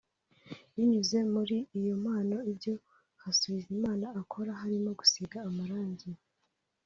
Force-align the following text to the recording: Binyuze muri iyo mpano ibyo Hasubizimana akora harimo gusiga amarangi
Binyuze 0.73 1.17
muri 1.33 1.57
iyo 1.79 1.93
mpano 2.03 2.37
ibyo 2.51 2.73
Hasubizimana 3.21 4.05
akora 4.21 4.51
harimo 4.61 4.89
gusiga 4.99 5.37
amarangi 5.47 6.09